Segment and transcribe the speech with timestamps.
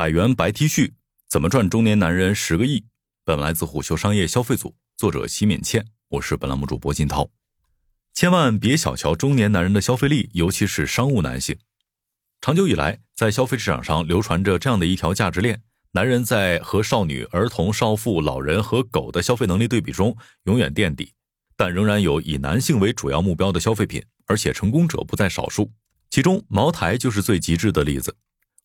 [0.00, 0.92] 百元白 T 恤
[1.28, 2.86] 怎么赚中年男人十个亿？
[3.22, 7.28] 本来自虎嗅商业消费组，作者席敏倩，我是本栏目主播金涛。
[8.14, 11.54] 千万别小瞧中年男人的消费力，尤其是商务男性。
[12.40, 15.60] 长久以来，在消费市场上流传着这样的一条价值链：
[15.92, 21.12] 男人在和少女、儿童、少妇、老人和狗的消费能力对比中永远垫底，
[21.58, 25.70] 但仍然有以男性为主要目标的消费品，而且成功者不在少数。
[26.08, 28.16] 其中，茅台就是最极致的例子。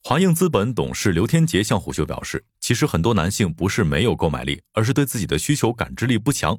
[0.07, 6.55] 华映资本董事刘天杰向虎嗅表示，其实很多男性不是没有购买力，而是对自己的需求感知力不强。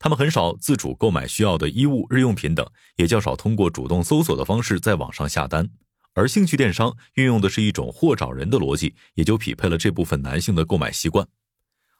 [0.00, 5.70] 他们很少自主购买需要的衣物、日用品等，也较少通过主动搜索的方式在网上下单。
[6.14, 11.24] 而兴趣电商运用的是一种货找人的逻辑，也就匹配了这部分男性的购买习惯。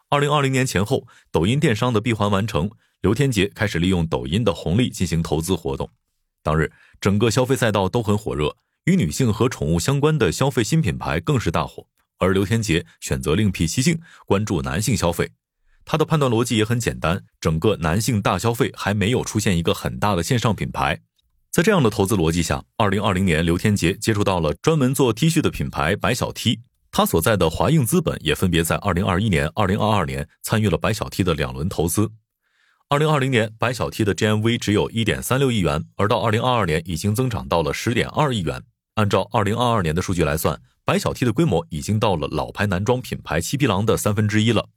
[0.08, 2.68] 二零二零年前后，抖音电商的闭环完成，
[3.02, 5.88] 刘天杰开始利用抖音的红利进行投资活动。
[6.42, 8.56] 当日，整个消费赛道都很火热。
[8.88, 15.30] 与女性和宠物相关的消费新品牌更是大火，而刘天杰选择另辟蹊径，关注男性消费。
[15.84, 21.02] 他的判断逻辑也很简单：整个男性大消费还没有出现一个很大的线上品牌。
[21.50, 26.60] 在这样的投资逻辑下，二零二零年，刘天杰接触到了专门做 T 恤的品牌白小 T。
[26.90, 32.10] 他所在的华映资本也分别在二零二一年、二零二二年参与了白小 T 的两轮投资。
[32.88, 38.62] 二零二零年，白小 T 的 GMV 只有一点三六亿元，而到二零二二年已经增长到了十点二亿元。
[38.98, 44.70] 按照二零二二年的数据来算，白小 T 的规模已经到了老牌男装品牌七匹狼的三分之一了。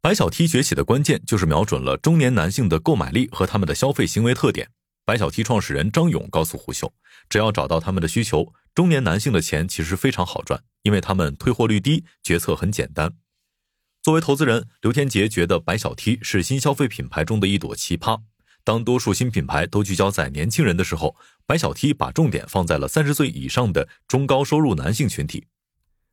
[0.00, 4.70] 白小 T 崛起的关键就是瞄准了中年男性的购买力和他们的消费行为特点。
[5.04, 6.90] 白小 T 创始人张勇告诉胡秀，
[7.28, 13.12] 只要找到他们的需求，中年男性的钱其实非常好赚，因为他们退货率低，决策很简单。
[14.02, 18.22] 作为投资人，刘天杰觉得白小 T 是新消费品牌中的一朵奇葩。
[18.62, 21.16] 当多数新品牌都聚焦在年轻人的时候，
[21.50, 25.48] 白小 T 把重点放在了三十岁以上的中高收入男性群体。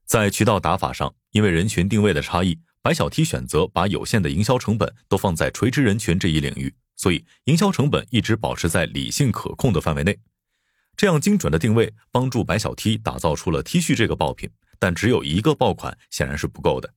[0.03, 10.17] 在渠道打法上，因为人群定位的差异，白小 T 选择把有限的营销成本都放在垂直人群这一领域，所以营销成本一直保持在理性可控的范围内。
[10.95, 14.49] 这样精准的定位帮助白小 T 打造出了 T 恤这个爆品，
[14.79, 16.91] 但只有一个爆款显然是不够的。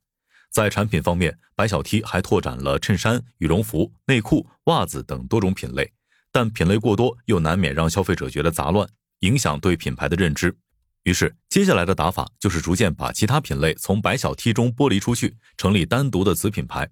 [0.48, 5.92] 在产品方面，白小 T 还拓展了衬衫、羽绒服、内裤、袜子等多种品类，
[6.32, 8.88] 但品类过多又难免让消费者觉得杂乱，
[9.20, 10.56] 影响对品牌的认知。
[11.04, 16.88] 于是，接下来的打法就是逐渐把其他品类从白小 T 中剥离出去，成立单独的子品牌。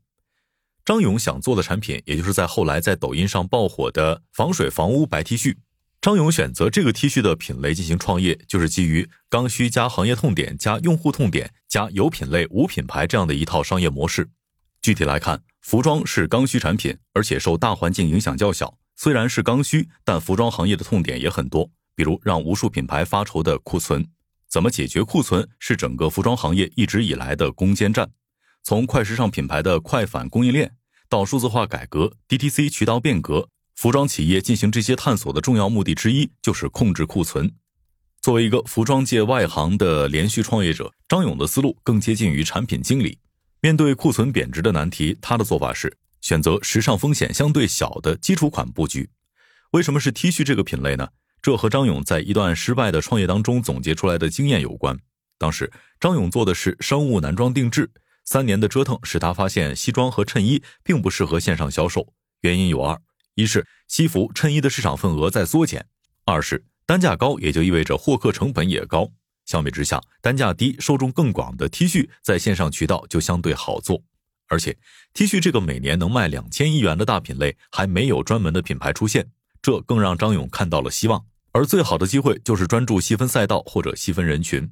[0.84, 5.56] 张勇想做的产品，也就是在后来在抖音上爆火的防水房屋白 T 恤。
[6.00, 14.30] 张勇选择这个 T 恤的品类进行创业，就是基于刚需加行业痛点加用户痛点加有品类无品牌这样的一套商业模式。
[14.80, 18.78] 具体来看，服装是刚需产品，而且受大环境影响较小。
[19.00, 24.04] 虽然是刚需，但服装行业的痛点也很多，比如让无数品牌发愁的库存。
[24.48, 28.10] 怎么解决库存，是整个服装行业一直以来的攻坚战。
[28.64, 30.72] 从快时尚品牌的快反供应链
[31.08, 33.48] 到数字化改革、DTC 渠道变革。
[33.76, 37.48] 服装企业进行这些探索的重要目的之一，就是控制库存。
[38.20, 43.16] 作为一个服装界外行的连续创业者，张勇的思路更接近于产品经理。
[43.60, 45.96] 面对库存贬值的难题，他的做法是
[46.28, 49.08] 选择时尚风险相对小的基础款布局。
[49.70, 51.08] 为什么是 T 恤这个品类呢？
[51.40, 54.98] 这和张勇在一段失败的创业当中总结出来的经验有关。
[55.38, 57.90] 当时张勇做的是商务男装定制，
[58.26, 62.12] 三年的折腾使他发现西装和衬衣并不适合线上销售，
[62.42, 63.00] 原因有二。
[63.34, 65.86] 一是西服、衬衣的市场份额在缩减，
[66.26, 69.10] 二是单价高，也就意味着获客成本也高。
[69.46, 74.02] 相比之下，单价低、受众更广的 T 恤在线上渠道就相对好做。
[74.48, 74.76] 而且
[75.14, 79.30] T 恤这个每年能卖两千亿元的大品类还没有专门的品牌出现，
[79.62, 81.24] 这更让张勇看到了希望。
[81.52, 84.70] 而最好的机会就是专注细分赛道或者细分人群。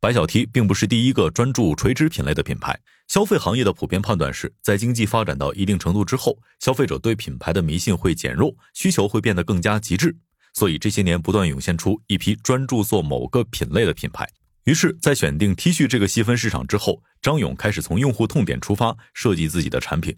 [0.00, 2.78] 白小 T 并不是第一个专注垂直品类的品牌。
[3.06, 10.16] 消费行业的普遍判断是，在经济发展到一定程度之后，消费者对品牌的迷信会减弱，需求会变得更加极致。
[10.54, 14.28] 所以这些年不断涌现出一批专注做某个品类的品牌。
[14.64, 20.16] 于是，在选定 T 恤这个细分市场之后，张勇开始从用户痛点出发设计自己的产品。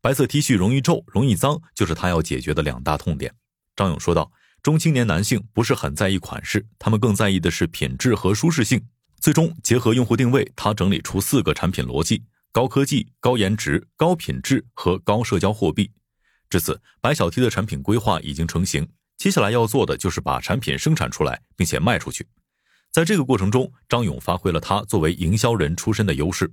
[0.00, 3.34] 白色 T 恤容易皱、容易脏，就是他要解决的两大痛点。
[3.74, 4.30] 张勇说道
[4.62, 8.80] ：“中青年男性不是很在意款式，他们更在意的是品质和舒适性。”
[9.20, 15.90] 最终结合用户定位，他整理出四个产品逻辑：高科技、高颜值、高品质和高社交货币。
[16.48, 18.88] 至此，白小 T 的产品规划已经成型，
[19.18, 22.26] 接下来要做的就是把产品生产出来，并且卖出去。
[22.92, 26.52] 在这个过程中，张勇发挥了他作为营销人出身的优势。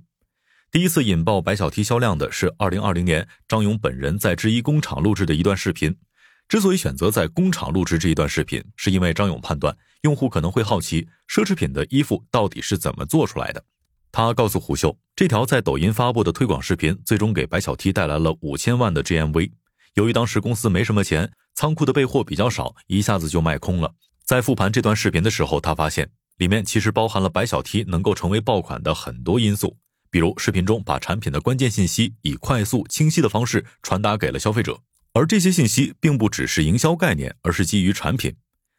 [0.70, 5.96] 第一次引爆白小 T 销量的是2020年，张勇本人在制衣工厂录制的一段视频。
[6.46, 13.64] 之所以选择在工厂录制这一段视频，是因为张勇判断用户可能会好奇奢侈品的衣服到底是怎么做出来的。
[14.12, 19.50] 他告诉胡秀，这条在抖音发布的推广视频，最终给白小 T 带来了五千万的 GMV。
[19.94, 23.94] 由于当时公司没什么钱，仓库的备货比较少，一下子就卖空了。
[24.24, 29.76] 在复盘这段视频的时候，他发现里面其实包含了白小 T 能够成为爆款的很多因素，
[30.08, 34.80] 比如视频中把产品的关键信息以快速清晰的方式传达给了消费者，
[35.12, 38.36] 而这些信息并不只是营销概念，而是基于产品。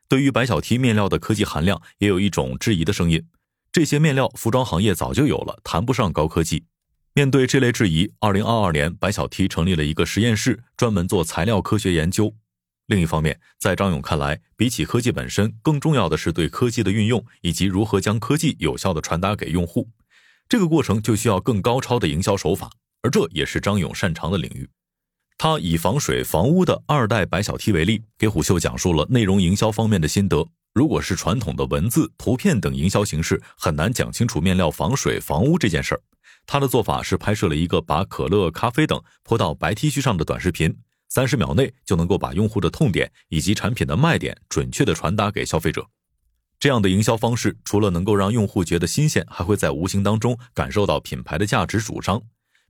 [0.08, 3.28] 对于白小 T 面料的科技含量，也有一种质疑的声音。
[3.74, 6.64] 这些面料服装行业早就有了，谈不上高科技。
[7.14, 12.34] 面对这类质疑，二零二二年，白小 T 成立了一个实验室，专门做材料科学研究。
[12.90, 19.88] 另一方面，在张勇看来，比起科技本身，更重要的是对科技的运用，以及如何将科技有效的传达给用户。
[20.48, 22.72] 这个过程就需要更高超的营销手法，
[23.04, 24.68] 而这也是张勇擅长的领域。
[25.38, 30.48] 他以防水防污的二代白小 T 为例，给虎嗅讲述了内容营销方面的心得。
[30.74, 36.02] 如果是传统的文字、图片等营销形式，很难讲清楚面料防水防污这件事儿。
[36.48, 40.76] 他的做法是拍摄了一个把可乐、咖啡等泼到白 T 恤上的短视频，
[41.10, 45.86] 三十秒内就能够把用户的痛点以及产品的卖点准确的传达给消费者。
[46.60, 52.22] 这样的营销方式，除了能够让用户觉得新鲜，还会在无形当中感受到品牌的价值主张。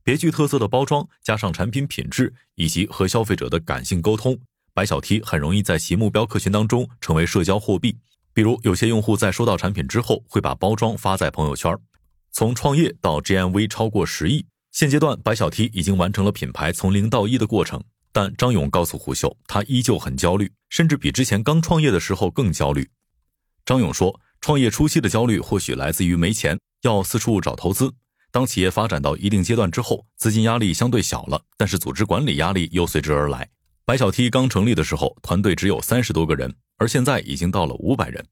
[0.02, 4.38] 别具特色的包装，加上产品品质以及和消费者的感性沟通，
[4.72, 7.98] 白小 T 很容易在其目标客群当中成为社交货币。
[8.32, 11.76] 比如，有些用户在收到产品之后，会把包装发在朋友圈。
[12.32, 17.82] 从创业到 GMV 超过十亿，现阶段白小 T 已经完成了品牌从零到一的过程。
[18.12, 22.90] 但张勇告诉胡秀，他依旧很焦虑，甚至比之前刚创业的时候更焦虑。
[23.64, 27.94] 张勇说，创业初期的焦虑或许来自于没钱，要四处找投资。
[28.32, 33.48] 当企业发展到一定阶段之后，资金压力相对小了，但是组织管理压力又随之而来。
[33.84, 38.24] 白小 T 刚成立的时候，团队只有三十多个人，而现在已经到了五百人。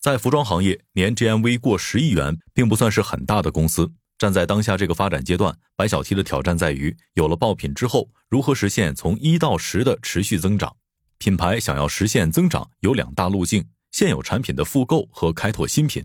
[0.00, 3.92] 在服装行业，年 GMV 过十亿元并不算是很大的公司。
[4.18, 10.74] 站在当下这个发展阶段，白小 T 的挑战在于，有了爆品之后，如何实现从一到十的持续增长？
[11.18, 16.04] 品牌想要实现增长，有两大路径：现有产品的复购和开拓新品。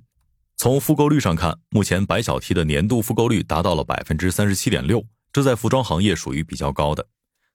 [0.58, 5.04] 从复购率上看，目前白小 T 的年度复购率达到了百分之三十七点六，
[5.34, 7.08] 这在服装行业属于比较高的。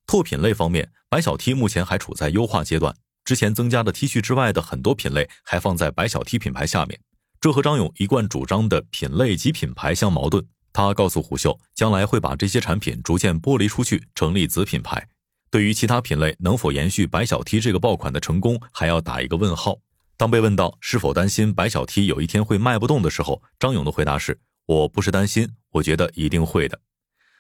[0.06, 6.98] 拓品类方面，白小 T 目前还处在优化阶段，之前增加的 T 恤之外的很多品类还放在白小 T 品牌下面，
[7.40, 10.44] 这和张勇一贯主张的品类及品牌相矛盾。
[10.72, 15.08] 他告诉虎嗅，将来会把这些产品逐渐剥离出去，成立子品牌。
[15.50, 19.78] 对于其他品类能否延续白小 T 这个爆款的成功，还要打一个问号。
[20.18, 26.80] 当被问到是否担心白小 T 有一天会卖不动的时候，张勇的回答是：“我不是担心，我觉得一定会的。”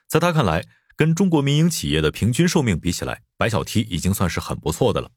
[0.08, 0.64] 在他看来，
[0.94, 5.10] 跟中国民营企业的平均寿命比起来，白小 T 已经算是很不错的了。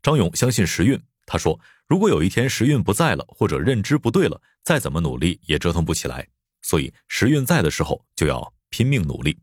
[0.00, 0.98] 张勇相信时运，
[1.30, 6.26] 他说：“如果有一天时运不在了，或者认知不对了，再怎么努力也折腾不起来。
[6.62, 9.38] 所以时运在的时候，就要拼命努力。”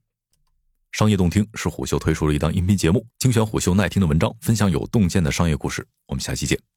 [0.91, 5.85] 商业洞听是虎嗅推出的一档音频节目，精选虎嗅耐听的文章，分享有洞见的商业故事。
[6.07, 6.74] 我们下期见。